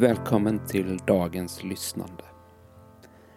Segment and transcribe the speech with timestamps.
[0.00, 2.24] Välkommen till dagens lyssnande.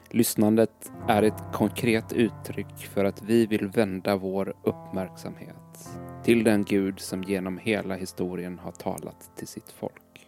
[0.10, 5.90] Lyssnandet är ett konkret uttryck för att vi vill vända vår uppmärksamhet
[6.24, 10.28] till den Gud som genom hela historien har talat till sitt folk.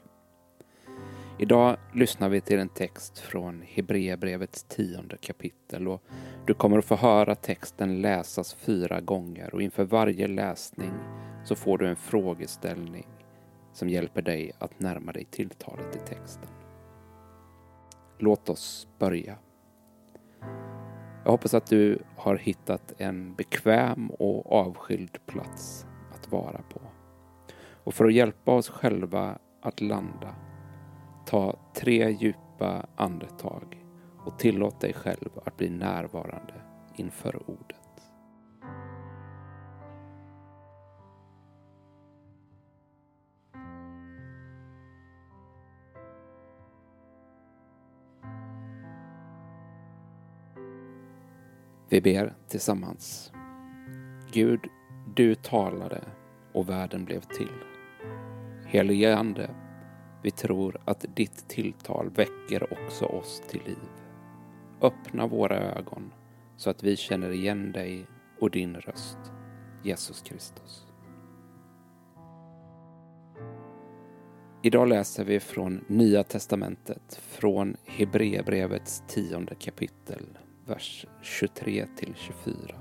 [1.40, 6.04] Idag lyssnar vi till en text från Hebreerbrevets tionde kapitel och
[6.48, 10.92] du kommer att få höra texten läsas fyra gånger och inför varje läsning
[11.44, 13.08] så får du en frågeställning
[13.76, 16.50] som hjälper dig att närma dig tilltalet i texten.
[18.18, 19.38] Låt oss börja.
[21.24, 26.82] Jag hoppas att du har hittat en bekväm och avskild plats att vara på.
[27.84, 30.36] Och för att hjälpa oss själva att landa,
[31.26, 33.86] ta tre djupa andetag
[34.26, 36.54] och tillåt dig själv att bli närvarande
[36.96, 37.85] inför ordet.
[51.96, 53.32] Vi ber tillsammans.
[54.32, 54.60] Gud,
[55.16, 56.02] du talade
[56.54, 57.64] och världen blev till.
[58.66, 59.50] Helige Ande,
[60.24, 63.90] vi tror att ditt tilltal väcker också oss till liv.
[64.82, 66.14] Öppna våra ögon
[66.58, 68.06] så att vi känner igen dig
[68.40, 69.20] och din röst,
[69.84, 70.88] Jesus Kristus.
[74.62, 82.76] Idag läser vi från Nya Testamentet, från Hebreerbrevets tionde kapitel, vers 23 till 24.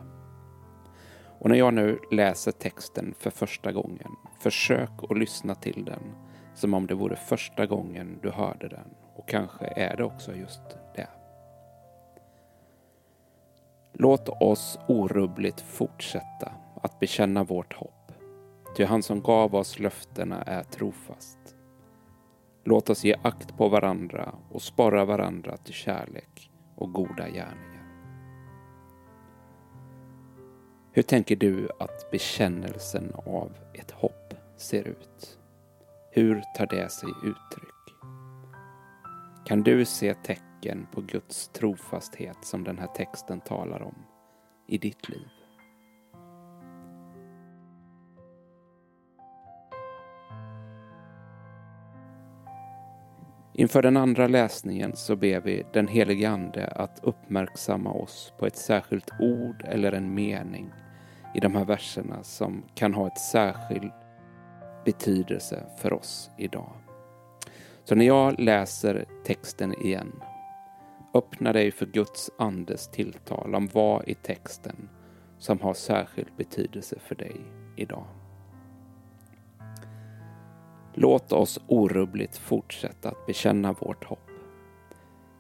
[1.39, 4.11] Och när jag nu läser texten för första gången,
[4.41, 6.15] försök att lyssna till den
[6.55, 8.95] som om det vore första gången du hörde den.
[9.15, 10.61] Och kanske är det också just
[10.95, 11.09] det.
[13.93, 18.13] Låt oss orubbligt fortsätta att bekänna vårt hopp.
[18.77, 21.39] Ty han som gav oss löftena är trofast.
[22.65, 27.74] Låt oss ge akt på varandra och sporra varandra till kärlek och goda gärningar.
[30.97, 35.39] Hur tänker du att bekännelsen av ett hopp ser ut?
[36.11, 37.97] Hur tar det sig uttryck?
[39.47, 43.95] Kan du se tecken på Guds trofasthet som den här texten talar om
[44.69, 45.29] i ditt liv?
[53.55, 58.57] Inför den andra läsningen så ber vi den helige Ande att uppmärksamma oss på ett
[58.57, 60.73] särskilt ord eller en mening
[61.35, 63.93] i de här verserna som kan ha ett särskild
[64.85, 66.73] betydelse för oss idag.
[67.85, 70.13] Så när jag läser texten igen,
[71.15, 74.89] öppna dig för Guds andes tilltal om vad i texten
[75.39, 77.41] som har särskild betydelse för dig
[77.77, 78.07] idag.
[80.95, 84.31] Låt oss orubbligt fortsätta att bekänna vårt hopp.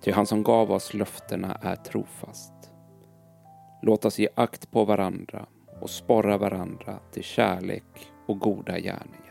[0.01, 2.53] Ty han som gav oss löftena är trofast.
[3.83, 5.47] Låt oss ge akt på varandra
[5.81, 9.25] och sporra varandra till kärlek och goda gärningar.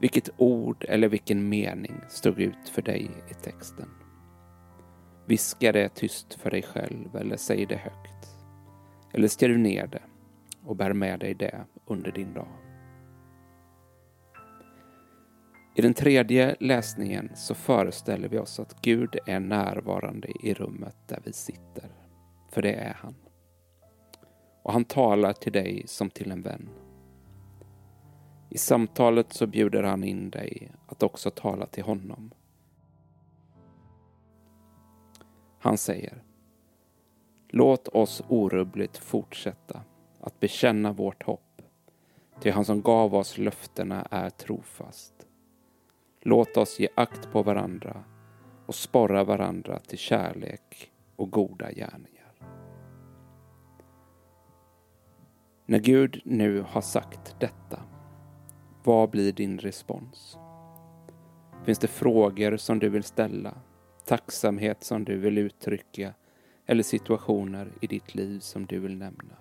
[0.00, 3.88] Vilket ord eller vilken mening stod ut för dig i texten?
[5.26, 8.36] Viska det tyst för dig själv eller säg det högt.
[9.12, 10.02] Eller skriv ner det
[10.64, 12.48] och bär med dig det under din dag.
[15.74, 21.20] I den tredje läsningen så föreställer vi oss att Gud är närvarande i rummet där
[21.24, 21.90] vi sitter.
[22.50, 23.14] För det är han
[24.70, 26.68] och han talar till dig som till en vän.
[28.50, 32.30] I samtalet så bjuder han in dig att också tala till honom.
[35.58, 36.22] Han säger
[37.48, 39.82] Låt oss orubbligt fortsätta
[40.20, 41.62] att bekänna vårt hopp,
[42.40, 45.26] till han som gav oss löftena är trofast.
[46.20, 48.04] Låt oss ge akt på varandra
[48.66, 52.19] och sporra varandra till kärlek och goda gärningar.
[55.70, 57.82] När Gud nu har sagt detta,
[58.84, 60.38] vad blir din respons?
[61.64, 63.54] Finns det frågor som du vill ställa,
[64.04, 66.14] tacksamhet som du vill uttrycka
[66.66, 69.36] eller situationer i ditt liv som du vill nämna?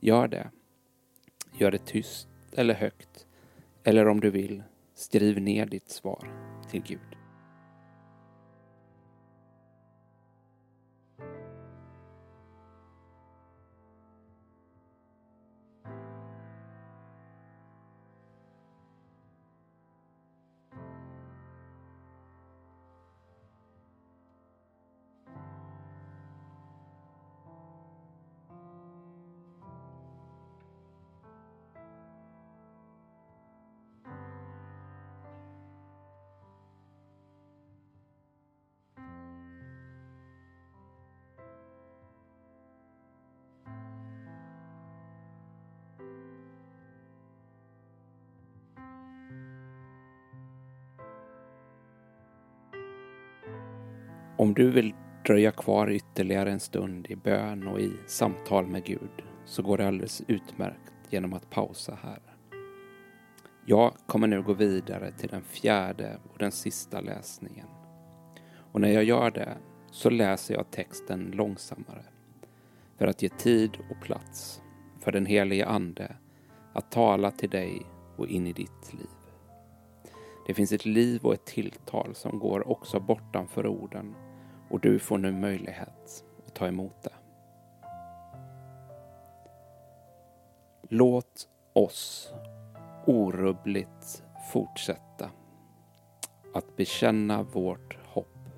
[0.00, 0.50] Gör det.
[1.58, 3.26] Gör det tyst eller högt.
[3.84, 4.62] Eller om du vill,
[4.94, 6.28] skriv ner ditt svar
[6.70, 7.07] till Gud.
[54.38, 54.94] Om du vill
[55.26, 59.88] dröja kvar ytterligare en stund i bön och i samtal med Gud så går det
[59.88, 62.20] alldeles utmärkt genom att pausa här.
[63.66, 67.66] Jag kommer nu gå vidare till den fjärde och den sista läsningen.
[68.72, 69.56] Och när jag gör det
[69.90, 72.04] så läser jag texten långsammare
[72.96, 74.62] för att ge tid och plats
[75.00, 76.16] för den helige Ande
[76.72, 77.82] att tala till dig
[78.16, 79.08] och in i ditt liv.
[80.46, 84.14] Det finns ett liv och ett tilltal som går också bortanför orden
[84.70, 87.12] och du får nu möjlighet att ta emot det.
[90.88, 92.32] Låt oss
[93.06, 95.30] orubbligt fortsätta
[96.54, 98.48] att bekänna vårt hopp.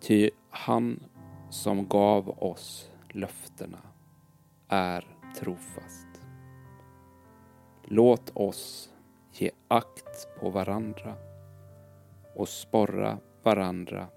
[0.00, 1.04] Ty han
[1.50, 3.78] som gav oss löftena
[4.68, 6.08] är trofast.
[7.84, 8.90] Låt oss
[9.32, 11.14] ge akt på varandra
[12.34, 14.08] och sporra varandra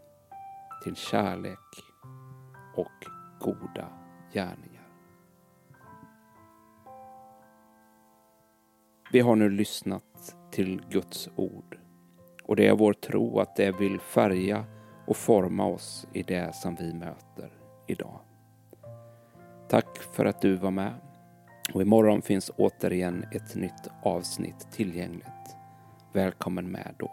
[0.85, 1.83] till kärlek
[2.75, 3.05] och
[3.39, 3.87] goda
[4.33, 4.87] gärningar.
[9.11, 11.77] Vi har nu lyssnat till Guds ord
[12.43, 14.65] och det är vår tro att det vill färga
[15.07, 17.51] och forma oss i det som vi möter
[17.87, 18.19] idag.
[19.67, 20.93] Tack för att du var med
[21.73, 25.55] och imorgon finns återigen ett nytt avsnitt tillgängligt.
[26.13, 27.11] Välkommen med då.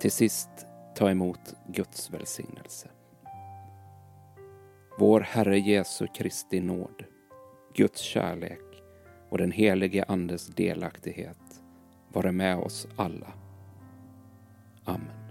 [0.00, 2.88] Till sist, ta emot Guds välsignelse.
[4.98, 7.04] Vår Herre Jesu Kristi nåd,
[7.74, 8.82] Guds kärlek
[9.30, 11.62] och den helige Andes delaktighet
[12.12, 13.32] vare med oss alla.
[14.84, 15.21] Amen.